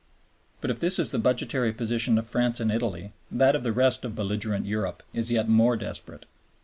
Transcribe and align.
But 0.61 0.71
if 0.71 0.79
this 0.79 0.97
is 0.97 1.11
the 1.11 1.19
budgetary 1.19 1.71
position 1.71 2.17
of 2.17 2.25
France 2.25 2.59
and 2.59 2.71
Italy, 2.71 3.13
that 3.29 3.55
of 3.55 3.61
the 3.61 3.71
rest 3.71 4.03
of 4.03 4.15
belligerent 4.15 4.65
Europe 4.65 5.03
is 5.13 5.29
yet 5.29 5.47
more 5.47 5.77
desperate. 5.77 6.25